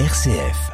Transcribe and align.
RCF. 0.00 0.72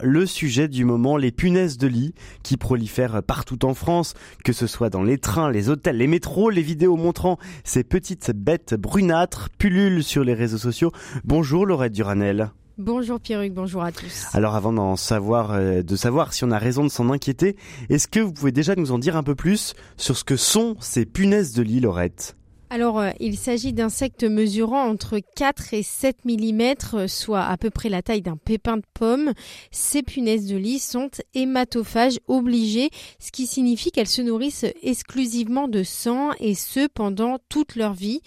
Le 0.00 0.24
sujet 0.24 0.68
du 0.68 0.84
moment, 0.84 1.16
les 1.16 1.32
punaises 1.32 1.78
de 1.78 1.88
lit 1.88 2.14
qui 2.44 2.56
prolifèrent 2.56 3.24
partout 3.24 3.64
en 3.64 3.74
France, 3.74 4.14
que 4.44 4.52
ce 4.52 4.68
soit 4.68 4.88
dans 4.88 5.02
les 5.02 5.18
trains, 5.18 5.50
les 5.50 5.68
hôtels, 5.68 5.96
les 5.96 6.06
métros, 6.06 6.48
les 6.48 6.62
vidéos 6.62 6.96
montrant 6.96 7.38
ces 7.64 7.82
petites 7.82 8.30
bêtes 8.30 8.74
brunâtres 8.74 9.48
pullulent 9.58 10.04
sur 10.04 10.22
les 10.22 10.34
réseaux 10.34 10.58
sociaux. 10.58 10.92
Bonjour 11.24 11.66
Laurette 11.66 11.92
Duranel. 11.92 12.52
Bonjour 12.78 13.18
Pierruc, 13.18 13.52
bonjour 13.52 13.82
à 13.82 13.90
tous. 13.90 14.26
Alors 14.32 14.54
avant 14.54 14.72
d'en 14.72 14.94
savoir, 14.94 15.54
euh, 15.54 15.82
de 15.82 15.96
savoir 15.96 16.32
si 16.34 16.44
on 16.44 16.52
a 16.52 16.58
raison 16.58 16.84
de 16.84 16.88
s'en 16.88 17.10
inquiéter, 17.10 17.56
est-ce 17.88 18.06
que 18.06 18.20
vous 18.20 18.32
pouvez 18.32 18.52
déjà 18.52 18.76
nous 18.76 18.92
en 18.92 19.00
dire 19.00 19.16
un 19.16 19.24
peu 19.24 19.34
plus 19.34 19.74
sur 19.96 20.16
ce 20.16 20.22
que 20.22 20.36
sont 20.36 20.76
ces 20.78 21.04
punaises 21.04 21.52
de 21.52 21.62
lit, 21.62 21.80
Laurette? 21.80 22.36
Alors, 22.68 22.98
euh, 22.98 23.10
il 23.20 23.36
s'agit 23.36 23.72
d'insectes 23.72 24.24
mesurant 24.24 24.88
entre 24.88 25.20
4 25.36 25.72
et 25.72 25.84
7 25.84 26.24
mm, 26.24 27.06
soit 27.06 27.42
à 27.42 27.56
peu 27.56 27.70
près 27.70 27.88
la 27.88 28.02
taille 28.02 28.22
d'un 28.22 28.36
pépin 28.36 28.76
de 28.76 28.82
pomme. 28.92 29.32
Ces 29.70 30.02
punaises 30.02 30.46
de 30.48 30.56
lit 30.56 30.80
sont 30.80 31.10
hématophages 31.34 32.18
obligés, 32.26 32.90
ce 33.20 33.30
qui 33.30 33.46
signifie 33.46 33.92
qu'elles 33.92 34.08
se 34.08 34.20
nourrissent 34.20 34.66
exclusivement 34.82 35.68
de 35.68 35.84
sang 35.84 36.30
et 36.40 36.56
ce 36.56 36.88
pendant 36.88 37.38
toute 37.48 37.76
leur 37.76 37.94
vie. 37.94 38.20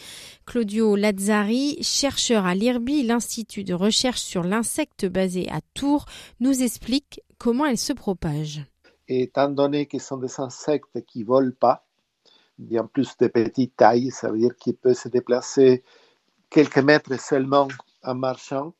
Claudio 0.46 0.96
Lazzari, 0.96 1.78
chercheur 1.82 2.46
à 2.46 2.56
l'IRBI, 2.56 3.04
l'Institut 3.04 3.66
de 3.66 3.74
recherche 3.74 4.22
sur 4.22 4.44
l'insecte 4.44 5.06
basé 5.06 5.50
à 5.50 5.60
Tours, 5.74 6.06
nous 6.40 6.64
explique 6.64 7.22
comment 7.38 7.66
elles 7.66 7.78
se 7.78 7.94
propagent. 7.94 8.64
Étant 9.10 9.50
donné 9.50 9.90
ce 9.92 10.00
sont 10.00 10.18
des 10.18 10.40
insectes 10.40 11.04
qui 11.08 11.24
volent 11.24 11.52
pas, 11.60 11.89
bien 12.60 12.86
plus 12.86 13.18
de 13.18 13.28
petite 13.28 13.76
taille, 13.76 14.12
ça 14.12 14.30
veut 14.30 14.38
dire 14.38 14.56
qu'il 14.56 14.76
peut 14.76 14.94
se 14.94 15.08
déplacer 15.08 15.84
quelques 16.50 16.80
mètres 16.80 17.20
seulement 17.20 17.68
en 18.04 18.16
marchant, 18.16 18.74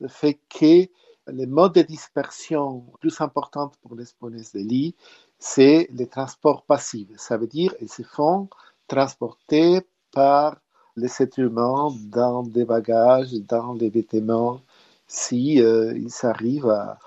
le 0.00 0.08
fait 0.08 0.38
que 0.48 0.88
les 1.28 1.46
modes 1.46 1.74
de 1.74 1.82
dispersion 1.82 2.84
plus 3.00 3.20
importants 3.20 3.72
pour 3.82 3.96
les 3.96 4.04
punaises 4.20 4.52
de 4.52 4.60
lit, 4.60 4.94
c'est 5.38 5.88
les 5.92 6.06
transports 6.06 6.62
passifs. 6.62 7.08
Ça 7.16 7.36
veut 7.36 7.46
dire 7.46 7.76
qu'ils 7.76 7.90
se 7.90 8.02
font 8.02 8.48
transporter 8.86 9.80
par 10.12 10.56
les 10.96 11.10
êtres 11.20 11.40
humains 11.40 11.92
dans 12.04 12.42
des 12.42 12.64
bagages, 12.64 13.32
dans 13.32 13.74
des 13.74 13.90
vêtements, 13.90 14.60
si 15.06 15.60
euh, 15.60 15.94
arrivent 16.22 16.70
à, 16.70 16.98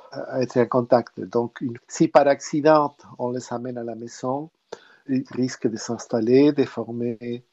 être 0.41 0.57
en 0.57 0.65
contact. 0.65 1.19
Donc, 1.19 1.63
si 1.87 2.07
par 2.07 2.27
accident 2.27 2.95
on 3.17 3.31
les 3.31 3.53
amène 3.53 3.77
à 3.77 3.83
la 3.83 3.95
maison, 3.95 4.49
risquent 5.31 5.69
de 5.69 5.77
s'installer, 5.77 6.51
de 6.51 6.65
former 6.65 7.43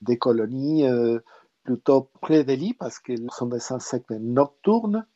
des 0.00 0.18
colonies 0.18 0.86
euh, 0.86 1.20
plutôt 1.62 2.08
près 2.20 2.44
des 2.44 2.56
lits 2.56 2.74
parce 2.74 2.98
qu'ils 2.98 3.30
sont 3.30 3.46
des 3.46 3.72
insectes 3.72 4.10
nocturnes 4.10 5.06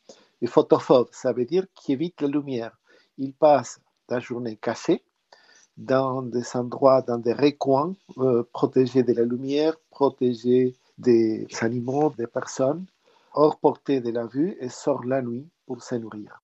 et 0.42 0.46
photophobes. 0.46 1.08
Ça 1.12 1.32
veut 1.32 1.44
dire 1.44 1.66
qu'ils 1.74 1.94
évitent 1.94 2.20
la 2.20 2.28
lumière. 2.28 2.78
Ils 3.18 3.34
passent 3.34 3.80
la 4.08 4.20
journée 4.20 4.56
cachée 4.56 5.02
dans 5.76 6.22
des 6.22 6.56
endroits, 6.56 7.02
dans 7.02 7.18
des 7.18 7.32
recoins 7.32 7.94
euh, 8.18 8.44
protégés 8.52 9.02
de 9.02 9.12
la 9.12 9.24
lumière, 9.24 9.76
protégés 9.90 10.74
des 10.98 11.46
animaux, 11.60 12.12
des 12.16 12.26
personnes, 12.26 12.86
hors 13.34 13.58
portée 13.58 14.00
de 14.00 14.10
la 14.10 14.26
vue 14.26 14.56
et 14.60 14.68
sortent 14.68 15.04
la 15.04 15.20
nuit 15.20 15.48
pour 15.66 15.82
se 15.82 15.96
nourrir. 15.96 16.40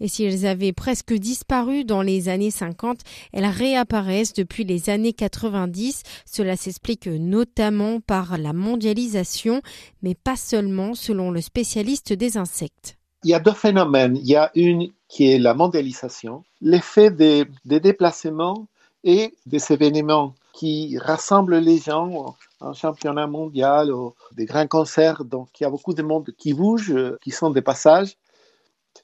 Et 0.00 0.08
si 0.08 0.24
elles 0.24 0.46
avaient 0.46 0.72
presque 0.72 1.12
disparu 1.12 1.84
dans 1.84 2.02
les 2.02 2.28
années 2.28 2.50
50, 2.50 3.00
elles 3.32 3.46
réapparaissent 3.46 4.32
depuis 4.32 4.64
les 4.64 4.88
années 4.88 5.12
90. 5.12 6.02
Cela 6.24 6.56
s'explique 6.56 7.06
notamment 7.06 8.00
par 8.00 8.38
la 8.38 8.52
mondialisation, 8.52 9.60
mais 10.02 10.14
pas 10.14 10.36
seulement 10.36 10.94
selon 10.94 11.30
le 11.30 11.42
spécialiste 11.42 12.14
des 12.14 12.38
insectes. 12.38 12.96
Il 13.24 13.30
y 13.30 13.34
a 13.34 13.40
deux 13.40 13.52
phénomènes. 13.52 14.16
Il 14.16 14.26
y 14.26 14.36
a 14.36 14.50
une 14.54 14.90
qui 15.08 15.30
est 15.30 15.38
la 15.38 15.52
mondialisation, 15.52 16.44
l'effet 16.62 17.10
des, 17.10 17.44
déplacements 17.64 18.66
et 19.04 19.34
des 19.44 19.72
événements 19.72 20.34
qui 20.54 20.96
rassemblent 20.98 21.58
les 21.58 21.78
gens 21.78 22.36
un 22.60 22.72
championnat 22.72 23.26
mondial, 23.26 23.90
des 24.36 24.44
grands 24.44 24.66
concerts. 24.66 25.24
Donc, 25.24 25.48
il 25.58 25.64
y 25.64 25.66
a 25.66 25.70
beaucoup 25.70 25.94
de 25.94 26.02
monde 26.02 26.30
qui 26.38 26.54
bouge, 26.54 26.94
qui 27.22 27.30
sont 27.30 27.50
des 27.50 27.62
passages 27.62 28.16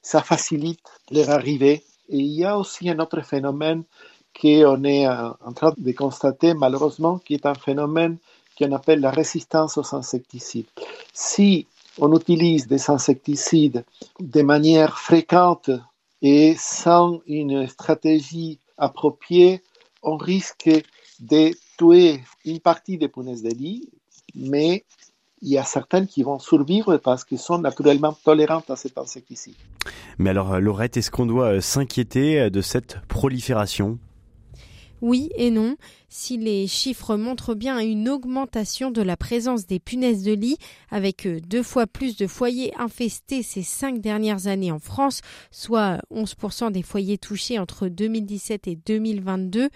ça 0.07 0.23
facilite 0.23 0.79
leur 1.11 1.29
arrivée. 1.29 1.83
Et 2.07 2.17
il 2.17 2.33
y 2.41 2.45
a 2.45 2.57
aussi 2.57 2.89
un 2.89 2.99
autre 2.99 3.21
phénomène 3.21 3.83
qu'on 4.39 4.83
est 4.85 5.05
en 5.07 5.53
train 5.53 5.73
de 5.77 5.91
constater 5.91 6.53
malheureusement, 6.53 7.17
qui 7.17 7.33
est 7.33 7.45
un 7.45 7.55
phénomène 7.55 8.17
qu'on 8.57 8.71
appelle 8.71 9.01
la 9.01 9.11
résistance 9.11 9.77
aux 9.77 9.95
insecticides. 9.95 10.69
Si 11.11 11.67
on 11.99 12.15
utilise 12.17 12.67
des 12.67 12.89
insecticides 12.89 13.83
de 14.21 14.41
manière 14.43 14.97
fréquente 14.97 15.71
et 16.21 16.55
sans 16.57 17.19
une 17.27 17.67
stratégie 17.67 18.59
appropriée, 18.77 19.61
on 20.03 20.15
risque 20.15 20.71
de 21.19 21.51
tuer 21.77 22.21
une 22.45 22.61
partie 22.61 22.97
des 22.97 23.09
punaises 23.09 23.43
de 23.43 23.49
lit, 23.49 23.89
mais 24.35 24.85
il 25.41 25.49
y 25.49 25.57
a 25.57 25.63
certaines 25.63 26.07
qui 26.07 26.23
vont 26.23 26.39
survivre 26.39 26.97
parce 26.97 27.23
qu'elles 27.23 27.39
sont 27.39 27.59
naturellement 27.59 28.13
tolérantes 28.23 28.69
à 28.69 28.75
cet 28.75 28.97
insecticide. 28.97 29.55
Mais 30.17 30.31
alors, 30.31 30.59
Laurette, 30.59 30.97
est-ce 30.97 31.11
qu'on 31.11 31.25
doit 31.25 31.53
euh, 31.53 31.61
s'inquiéter 31.61 32.39
euh, 32.39 32.49
de 32.49 32.61
cette 32.61 32.99
prolifération? 33.07 33.99
Oui 35.01 35.29
et 35.35 35.51
non. 35.51 35.75
Si 36.09 36.37
les 36.37 36.67
chiffres 36.67 37.17
montrent 37.17 37.53
bien 37.53 37.79
une 37.79 38.07
augmentation 38.07 38.91
de 38.91 39.01
la 39.01 39.17
présence 39.17 39.67
des 39.67 39.79
punaises 39.79 40.23
de 40.23 40.31
lit, 40.31 40.57
avec 40.89 41.25
euh, 41.25 41.39
deux 41.41 41.63
fois 41.63 41.85
plus 41.85 42.15
de 42.15 42.27
foyers 42.27 42.73
infestés 42.77 43.43
ces 43.43 43.61
cinq 43.61 43.99
dernières 43.99 44.47
années 44.47 44.71
en 44.71 44.79
France, 44.79 45.21
soit 45.51 45.99
11% 46.13 46.71
des 46.71 46.81
foyers 46.81 47.17
touchés 47.17 47.59
entre 47.59 47.89
2017 47.89 48.67
et 48.67 48.75
2022, 48.75 49.69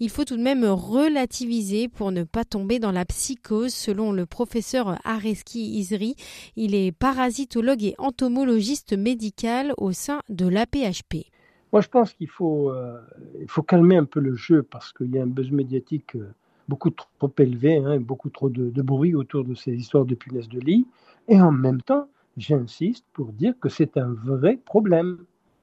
il 0.00 0.10
faut 0.10 0.24
tout 0.24 0.36
de 0.36 0.42
même 0.42 0.64
relativiser 0.64 1.88
pour 1.88 2.10
ne 2.10 2.24
pas 2.24 2.44
tomber 2.44 2.78
dans 2.78 2.92
la 2.92 3.04
psychose, 3.04 3.72
selon 3.72 4.12
le 4.12 4.26
professeur 4.26 4.98
Areski 5.04 5.78
Isri. 5.78 6.16
Il 6.56 6.74
est 6.74 6.92
parasitologue 6.92 7.84
et 7.84 7.94
entomologiste 7.98 8.92
médical 8.92 9.72
au 9.76 9.92
sein 9.92 10.20
de 10.28 10.46
l'APHP. 10.46 11.26
Moi, 11.72 11.82
je 11.82 11.88
pense 11.88 12.12
qu'il 12.12 12.28
faut, 12.28 12.70
euh, 12.70 13.00
faut 13.48 13.62
calmer 13.62 13.96
un 13.96 14.04
peu 14.04 14.20
le 14.20 14.34
jeu 14.34 14.62
parce 14.62 14.92
qu'il 14.92 15.14
y 15.14 15.18
a 15.18 15.22
un 15.22 15.26
buzz 15.26 15.50
médiatique 15.50 16.16
euh, 16.16 16.32
beaucoup 16.68 16.90
trop 16.90 17.32
élevé, 17.38 17.76
hein, 17.76 17.98
beaucoup 17.98 18.30
trop 18.30 18.48
de, 18.48 18.70
de, 18.70 18.82
bruit 18.82 19.14
autour 19.14 19.44
de 19.44 19.54
ces 19.54 19.74
histoires 19.74 20.04
de 20.04 20.14
punaises 20.14 20.48
de 20.48 20.60
lit. 20.60 20.86
Et 21.28 21.40
en 21.40 21.52
même 21.52 21.82
temps, 21.82 22.08
j'insiste 22.36 23.04
pour 23.12 23.32
dire 23.32 23.54
que 23.60 23.68
c'est 23.68 23.96
un 23.96 24.12
vrai 24.12 24.58
problème. 24.64 25.18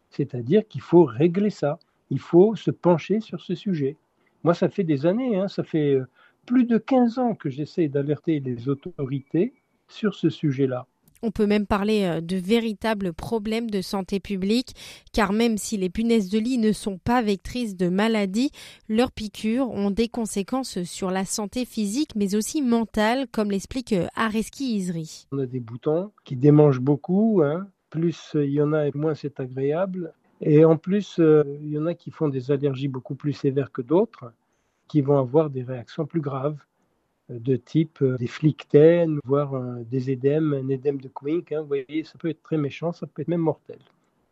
C'est-à-dire 0.09 0.67
qu'il 0.67 0.81
faut 0.81 1.05
régler 1.05 1.49
ça. 1.49 1.79
Il 2.09 2.19
faut 2.19 2.55
se 2.55 2.71
pencher 2.71 3.19
sur 3.19 3.41
ce 3.41 3.55
sujet. 3.55 3.97
Moi, 4.43 4.53
ça 4.53 4.69
fait 4.69 4.83
des 4.83 5.05
années, 5.05 5.37
hein, 5.39 5.47
ça 5.47 5.63
fait 5.63 5.95
euh, 5.95 6.05
plus 6.45 6.65
de 6.65 6.77
15 6.77 7.17
ans 7.17 7.33
que 7.33 7.49
j'essaie 7.49 7.87
d'alerter 7.87 8.39
les 8.39 8.67
autorités 8.67 9.53
sur 9.87 10.15
ce 10.15 10.29
sujet-là. 10.29 10.85
On 11.25 11.31
peut 11.31 11.47
même 11.47 11.65
parler 11.65 12.03
euh, 12.03 12.19
de 12.19 12.35
véritables 12.35 13.13
problèmes 13.13 13.69
de 13.69 13.81
santé 13.81 14.19
publique, 14.19 14.75
car 15.13 15.31
même 15.31 15.57
si 15.57 15.77
les 15.77 15.89
punaises 15.89 16.29
de 16.29 16.37
lit 16.37 16.57
ne 16.57 16.73
sont 16.73 16.97
pas 16.97 17.21
vectrices 17.21 17.77
de 17.77 17.87
maladies, 17.87 18.51
leurs 18.89 19.13
piqûres 19.13 19.71
ont 19.71 19.89
des 19.89 20.09
conséquences 20.09 20.83
sur 20.83 21.11
la 21.11 21.23
santé 21.23 21.63
physique, 21.63 22.11
mais 22.17 22.35
aussi 22.35 22.61
mentale, 22.61 23.27
comme 23.31 23.51
l'explique 23.51 23.93
euh, 23.93 24.07
Areski 24.17 24.75
Isri. 24.75 25.27
On 25.31 25.39
a 25.39 25.45
des 25.45 25.61
boutons 25.61 26.11
qui 26.25 26.35
démangent 26.35 26.81
beaucoup, 26.81 27.41
hein. 27.41 27.67
plus 27.89 28.31
il 28.35 28.51
y 28.51 28.61
en 28.61 28.73
a, 28.73 28.91
moins 28.93 29.15
c'est 29.15 29.39
agréable. 29.39 30.11
Et 30.41 30.65
en 30.65 30.75
plus, 30.75 31.19
euh, 31.19 31.43
il 31.61 31.69
y 31.69 31.79
en 31.79 31.85
a 31.85 31.93
qui 31.93 32.11
font 32.11 32.27
des 32.27 32.51
allergies 32.51 32.89
beaucoup 32.89 33.15
plus 33.15 33.31
sévères 33.31 33.71
que 33.71 33.81
d'autres, 33.81 34.33
qui 34.89 34.99
vont 34.99 35.17
avoir 35.17 35.49
des 35.49 35.63
réactions 35.63 36.05
plus 36.05 36.19
graves 36.19 36.59
de 37.29 37.55
type 37.55 38.01
euh, 38.01 38.17
des 38.17 38.27
flictènes, 38.27 39.19
voire 39.25 39.53
des 39.89 40.11
édèmes, 40.11 40.53
un 40.53 40.69
édème 40.69 40.99
de 40.99 41.09
Quink. 41.09 41.51
Hein, 41.51 41.61
vous 41.61 41.67
voyez, 41.67 42.03
ça 42.03 42.17
peut 42.19 42.29
être 42.29 42.43
très 42.43 42.57
méchant, 42.57 42.91
ça 42.91 43.07
peut 43.07 43.21
être 43.21 43.27
même 43.27 43.41
mortel. 43.41 43.79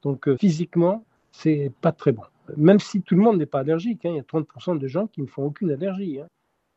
Donc 0.01 0.27
euh, 0.27 0.37
physiquement, 0.37 1.03
c'est 1.31 1.71
pas 1.81 1.91
très 1.91 2.11
bon. 2.11 2.23
Même 2.57 2.79
si 2.79 3.01
tout 3.01 3.15
le 3.15 3.21
monde 3.21 3.37
n'est 3.37 3.45
pas 3.45 3.59
allergique, 3.59 4.05
hein, 4.05 4.09
il 4.11 4.15
y 4.15 4.19
a 4.19 4.23
30% 4.23 4.77
de 4.77 4.87
gens 4.87 5.07
qui 5.07 5.21
ne 5.21 5.27
font 5.27 5.45
aucune 5.45 5.71
allergie. 5.71 6.19
Hein. 6.19 6.27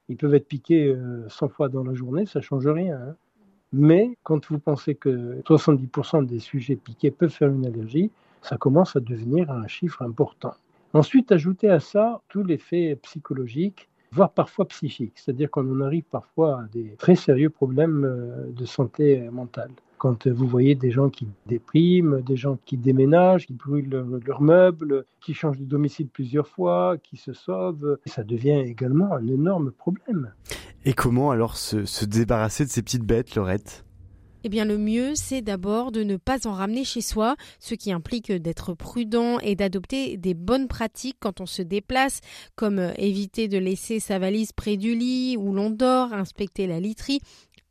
Ils 0.08 0.16
peuvent 0.16 0.34
être 0.34 0.46
piqués 0.46 0.94
100 1.28 1.46
euh, 1.46 1.48
fois 1.48 1.68
dans 1.68 1.82
la 1.82 1.94
journée, 1.94 2.26
ça 2.26 2.40
change 2.40 2.66
rien. 2.66 3.16
Mais 3.72 4.16
quand 4.22 4.46
vous 4.50 4.58
pensez 4.58 4.94
que 4.94 5.40
70% 5.42 6.26
des 6.26 6.38
sujets 6.38 6.76
piqués 6.76 7.10
peuvent 7.10 7.30
faire 7.30 7.50
une 7.50 7.66
allergie, 7.66 8.10
ça 8.42 8.56
commence 8.56 8.94
à 8.94 9.00
devenir 9.00 9.50
un 9.50 9.66
chiffre 9.66 10.02
important. 10.02 10.54
Ensuite, 10.92 11.32
ajouter 11.32 11.70
à 11.70 11.80
ça 11.80 12.20
tout 12.28 12.44
l'effet 12.44 12.96
psychologique 13.02 13.88
voire 14.14 14.30
parfois 14.30 14.66
psychique. 14.68 15.12
C'est-à-dire 15.16 15.50
qu'on 15.50 15.80
arrive 15.80 16.04
parfois 16.04 16.60
à 16.60 16.66
des 16.72 16.94
très 16.98 17.16
sérieux 17.16 17.50
problèmes 17.50 18.04
euh, 18.04 18.50
de 18.50 18.64
santé 18.64 19.28
mentale. 19.30 19.70
Quand 19.98 20.28
vous 20.28 20.46
voyez 20.46 20.74
des 20.74 20.90
gens 20.90 21.08
qui 21.08 21.28
dépriment, 21.46 22.20
des 22.20 22.36
gens 22.36 22.58
qui 22.66 22.76
déménagent, 22.76 23.46
qui 23.46 23.54
brûlent 23.54 24.04
leurs 24.26 24.42
meubles, 24.42 25.06
qui 25.20 25.32
changent 25.32 25.58
de 25.58 25.64
domicile 25.64 26.08
plusieurs 26.08 26.46
fois, 26.46 26.96
qui 27.02 27.16
se 27.16 27.32
sauvent, 27.32 27.98
ça 28.04 28.22
devient 28.22 28.60
également 28.66 29.14
un 29.14 29.26
énorme 29.26 29.70
problème. 29.70 30.32
Et 30.84 30.92
comment 30.92 31.30
alors 31.30 31.56
se, 31.56 31.86
se 31.86 32.04
débarrasser 32.04 32.66
de 32.66 32.70
ces 32.70 32.82
petites 32.82 33.06
bêtes, 33.06 33.34
Laurette? 33.34 33.83
Eh 34.44 34.50
bien, 34.50 34.66
le 34.66 34.76
mieux, 34.76 35.14
c'est 35.14 35.40
d'abord 35.40 35.90
de 35.90 36.04
ne 36.04 36.16
pas 36.16 36.46
en 36.46 36.52
ramener 36.52 36.84
chez 36.84 37.00
soi, 37.00 37.34
ce 37.58 37.74
qui 37.74 37.90
implique 37.90 38.30
d'être 38.30 38.74
prudent 38.74 39.38
et 39.40 39.56
d'adopter 39.56 40.18
des 40.18 40.34
bonnes 40.34 40.68
pratiques 40.68 41.16
quand 41.18 41.40
on 41.40 41.46
se 41.46 41.62
déplace, 41.62 42.20
comme 42.54 42.78
euh, 42.78 42.92
éviter 42.98 43.48
de 43.48 43.56
laisser 43.56 44.00
sa 44.00 44.18
valise 44.18 44.52
près 44.52 44.76
du 44.76 44.94
lit 44.94 45.38
où 45.38 45.54
l'on 45.54 45.70
dort, 45.70 46.12
inspecter 46.12 46.66
la 46.66 46.78
literie 46.78 47.20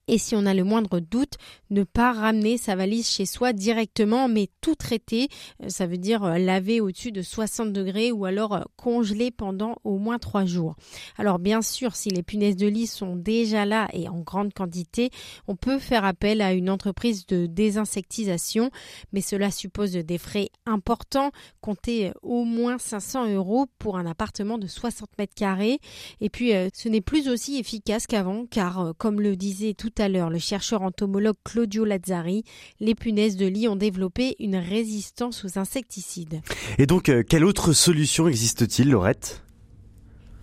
et 0.08 0.18
si 0.18 0.36
on 0.36 0.46
a 0.46 0.54
le 0.54 0.64
moindre 0.66 1.00
doute, 1.00 1.36
ne 1.70 1.84
pas 1.84 2.12
ramener 2.12 2.58
sa 2.58 2.76
valise 2.76 3.08
chez 3.08 3.26
soi 3.26 3.54
directement, 3.54 4.28
mais 4.28 4.50
tout 4.60 4.76
traiter. 4.76 5.30
Euh, 5.62 5.70
ça 5.70 5.88
veut 5.88 5.98
dire 5.98 6.24
euh, 6.24 6.38
laver 6.38 6.82
au-dessus 6.82 7.12
de 7.12 7.22
60 7.22 7.72
degrés 7.72 8.12
ou 8.12 8.26
alors 8.26 8.54
euh, 8.54 8.62
congeler 8.76 9.32
pendant 9.32 9.78
au 9.86 9.98
moins 9.98 10.20
trois 10.20 10.46
jours. 10.46 10.76
Alors 11.18 11.40
bien 11.40 11.62
sûr, 11.62 11.96
si 11.96 12.10
les 12.10 12.22
punaises 12.22 12.58
de 12.58 12.68
lit 12.68 12.88
sont 12.88 13.16
déjà 13.16 13.66
là 13.66 13.88
et 13.94 14.10
en 14.10 14.20
grande 14.20 14.54
quantité, 14.54 15.10
on 15.48 15.56
peut 15.56 15.80
faire 15.80 16.04
appel 16.04 16.42
à 16.42 16.52
une 16.52 16.70
entreprise 16.70 17.26
de 17.26 17.46
désinsectisation, 17.46 18.72
mais 19.14 19.22
cela 19.22 19.52
suppose 19.52 19.94
des 19.94 20.18
frais 20.18 20.50
importants. 20.66 21.32
Comptez 21.62 22.12
au 22.22 22.44
moins 22.44 22.78
500 22.78 23.34
euros 23.34 23.68
pour 23.80 23.98
un 23.98 24.06
appartement 24.06 24.58
de 24.58 24.68
60 24.68 25.10
mètres 25.18 25.34
carrés. 25.34 25.80
Et 26.20 26.30
puis, 26.30 26.52
ce 26.74 26.90
n'est 26.90 27.02
plus 27.02 27.30
aussi 27.30 27.58
efficace 27.58 28.08
qu'avant, 28.08 28.46
car 28.46 28.94
comme 28.98 29.22
le 29.22 29.36
disait 29.36 29.74
tout 29.74 29.93
à 29.98 30.10
l'heure 30.10 30.30
le 30.30 30.40
chercheur 30.40 30.82
entomologue 30.82 31.36
Claudio 31.44 31.86
Lazzari, 31.86 32.44
les 32.80 32.96
punaises 32.96 33.38
de 33.38 33.46
lit 33.46 33.68
ont 33.68 33.76
développé 33.76 34.36
une 34.40 34.56
résistance 34.56 35.46
aux 35.46 35.60
insecticides. 35.60 36.42
Et 36.78 36.86
donc, 36.86 37.10
euh, 37.10 37.24
quelle 37.28 37.46
autre 37.46 37.74
solution 37.74 38.28
existe-t-il, 38.28 38.90
Laurette? 38.90 39.44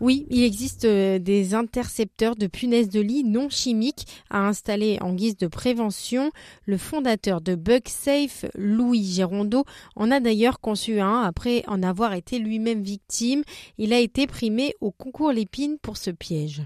Oui, 0.01 0.27
il 0.31 0.43
existe 0.45 0.87
euh, 0.87 1.19
des 1.19 1.53
intercepteurs 1.53 2.35
de 2.35 2.47
punaises 2.47 2.89
de 2.89 3.01
lit 3.01 3.23
non 3.23 3.51
chimiques 3.51 4.07
à 4.31 4.49
installer 4.49 4.97
en 5.03 5.13
guise 5.13 5.37
de 5.37 5.47
prévention. 5.47 6.31
Le 6.65 6.79
fondateur 6.79 7.43
de 7.43 7.55
BugSafe, 7.55 8.47
Louis 8.55 9.05
Gérondeau, 9.05 9.65
en 9.97 10.11
a 10.11 10.19
d'ailleurs 10.19 10.61
conçu 10.61 11.01
un 11.01 11.21
après 11.21 11.65
en 11.67 11.83
avoir 11.83 12.15
été 12.15 12.39
lui-même 12.39 12.83
victime. 12.83 13.43
Il 13.77 13.93
a 13.93 13.99
été 13.99 14.27
primé 14.27 14.75
au 14.81 14.91
concours 14.91 15.33
Lépine 15.33 15.77
pour 15.83 15.99
ce 15.99 16.11
piège. 16.11 16.63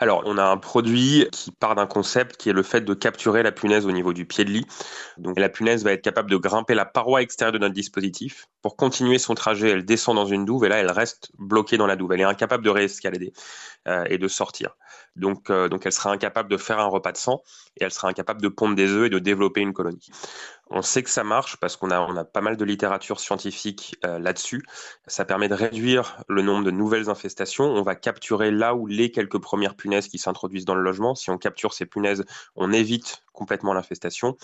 Alors, 0.00 0.22
on 0.26 0.38
a 0.38 0.44
un 0.44 0.56
produit 0.56 1.26
qui 1.32 1.50
part 1.52 1.74
d'un 1.74 1.86
concept 1.86 2.36
qui 2.36 2.48
est 2.48 2.52
le 2.52 2.62
fait 2.62 2.80
de 2.82 2.94
capturer 2.94 3.42
la 3.42 3.52
punaise 3.52 3.86
au 3.86 3.92
niveau 3.92 4.12
du 4.12 4.26
pied 4.26 4.44
de 4.44 4.50
lit. 4.50 4.66
Donc, 5.16 5.38
la 5.38 5.48
punaise 5.48 5.84
va 5.84 5.92
être 5.92 6.02
capable 6.02 6.30
de 6.30 6.36
grimper 6.36 6.74
la 6.74 6.84
paroi 6.84 7.22
extérieure 7.22 7.52
de 7.52 7.58
notre 7.58 7.74
dispositif. 7.74 8.46
Pour 8.62 8.76
continuer 8.76 9.18
son 9.18 9.34
trajet, 9.34 9.70
elle 9.70 9.84
descend 9.84 10.16
dans 10.16 10.26
une 10.26 10.44
douve 10.44 10.64
et 10.64 10.68
là, 10.68 10.78
elle 10.78 10.90
reste 10.90 11.30
bloquée 11.38 11.76
dans 11.76 11.86
la 11.86 11.96
douve. 11.96 12.12
Elle 12.12 12.20
est 12.20 12.24
incapable 12.24 12.64
de 12.64 12.70
réescalader 12.70 13.32
euh, 13.86 14.04
et 14.08 14.18
de 14.18 14.28
sortir. 14.28 14.76
Donc, 15.14 15.50
euh, 15.50 15.68
donc, 15.68 15.86
elle 15.86 15.92
sera 15.92 16.10
incapable 16.10 16.50
de 16.50 16.56
faire 16.56 16.78
un 16.78 16.86
repas 16.86 17.12
de 17.12 17.16
sang 17.16 17.42
et 17.76 17.84
elle 17.84 17.92
sera 17.92 18.08
incapable 18.08 18.42
de 18.42 18.48
pondre 18.48 18.74
des 18.74 18.90
œufs 18.90 19.06
et 19.06 19.10
de 19.10 19.18
développer 19.18 19.60
une 19.60 19.72
colonie. 19.72 20.08
On 20.70 20.82
sait 20.82 21.02
que 21.02 21.10
ça 21.10 21.24
marche 21.24 21.56
parce 21.56 21.76
qu'on 21.76 21.90
a, 21.90 22.00
on 22.00 22.16
a 22.16 22.24
pas 22.24 22.40
mal 22.40 22.56
de 22.56 22.64
littérature 22.64 23.20
scientifique 23.20 23.96
euh, 24.04 24.18
là-dessus. 24.18 24.62
Ça 25.06 25.24
permet 25.24 25.48
de 25.48 25.54
réduire 25.54 26.22
le 26.28 26.42
nombre 26.42 26.64
de 26.64 26.70
nouvelles 26.70 27.08
infestations. 27.08 27.64
On 27.64 27.82
va 27.82 27.94
capturer 27.94 28.50
là 28.50 28.74
où 28.74 28.86
les 28.86 29.10
quelques 29.10 29.40
premières 29.40 29.76
punaises 29.76 30.08
qui 30.08 30.18
s'introduisent 30.18 30.66
dans 30.66 30.74
le 30.74 30.82
logement. 30.82 31.14
Si 31.14 31.30
on 31.30 31.38
capture 31.38 31.72
ces 31.72 31.86
punaises, 31.86 32.24
on 32.54 32.72
évite 32.72 33.22
complètement 33.38 33.72
l'infestation. 33.72 34.36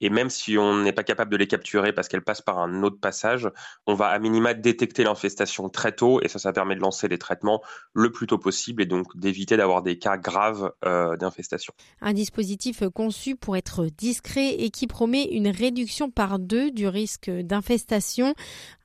Et 0.00 0.10
même 0.10 0.28
si 0.28 0.58
on 0.58 0.82
n'est 0.82 0.92
pas 0.92 1.04
capable 1.04 1.32
de 1.32 1.36
les 1.36 1.46
capturer 1.46 1.92
parce 1.92 2.08
qu'elles 2.08 2.22
passent 2.22 2.42
par 2.42 2.58
un 2.58 2.82
autre 2.82 3.00
passage, 3.00 3.48
on 3.86 3.94
va 3.94 4.08
à 4.08 4.18
minima 4.18 4.52
détecter 4.52 5.04
l'infestation 5.04 5.70
très 5.70 5.92
tôt 5.92 6.20
et 6.20 6.28
ça, 6.28 6.38
ça 6.38 6.52
permet 6.52 6.74
de 6.74 6.80
lancer 6.80 7.08
les 7.08 7.18
traitements 7.18 7.62
le 7.94 8.12
plus 8.12 8.26
tôt 8.26 8.38
possible 8.38 8.82
et 8.82 8.86
donc 8.86 9.16
d'éviter 9.16 9.56
d'avoir 9.56 9.82
des 9.82 9.98
cas 9.98 10.18
graves 10.18 10.72
euh, 10.84 11.16
d'infestation. 11.16 11.72
Un 12.02 12.12
dispositif 12.12 12.82
conçu 12.94 13.36
pour 13.36 13.56
être 13.56 13.86
discret 13.86 14.54
et 14.54 14.70
qui 14.70 14.86
promet 14.86 15.24
une 15.24 15.48
réduction 15.48 16.10
par 16.10 16.38
deux 16.38 16.70
du 16.70 16.86
risque 16.86 17.30
d'infestation. 17.30 18.34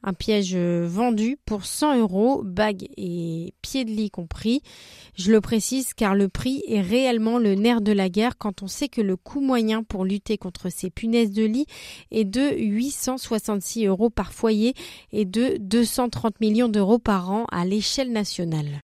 Un 0.03 0.13
piège 0.13 0.55
vendu 0.55 1.37
pour 1.45 1.65
100 1.65 1.99
euros, 1.99 2.41
bague 2.43 2.87
et 2.95 3.53
pied 3.61 3.83
de 3.83 3.89
lit 3.89 4.11
compris. 4.11 4.61
Je 5.15 5.31
le 5.31 5.41
précise 5.41 5.93
car 5.93 6.15
le 6.15 6.29
prix 6.29 6.63
est 6.67 6.81
réellement 6.81 7.39
le 7.39 7.55
nerf 7.55 7.81
de 7.81 7.91
la 7.91 8.07
guerre 8.07 8.37
quand 8.37 8.61
on 8.61 8.67
sait 8.67 8.87
que 8.87 9.01
le 9.01 9.17
coût 9.17 9.41
pour 9.87 10.05
lutter 10.05 10.37
contre 10.37 10.69
ces 10.69 10.89
punaises 10.89 11.31
de 11.31 11.43
lit 11.43 11.65
est 12.11 12.25
de 12.25 12.55
866 12.57 13.85
euros 13.87 14.09
par 14.09 14.31
foyer 14.31 14.73
et 15.11 15.25
de 15.25 15.57
230 15.59 16.39
millions 16.41 16.69
d'euros 16.69 16.99
par 16.99 17.31
an 17.31 17.45
à 17.51 17.65
l'échelle 17.65 18.11
nationale. 18.11 18.67